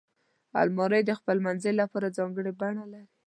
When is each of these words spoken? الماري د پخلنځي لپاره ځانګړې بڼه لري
الماري 0.61 1.01
د 1.05 1.09
پخلنځي 1.17 1.71
لپاره 1.81 2.13
ځانګړې 2.17 2.51
بڼه 2.59 2.85
لري 2.93 3.07